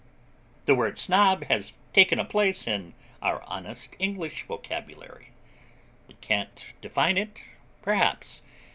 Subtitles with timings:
[0.65, 5.29] The word Snob has taken a place in our honest English vocabulary.
[6.07, 7.43] We can't define it,
[7.83, 8.41] perhaps.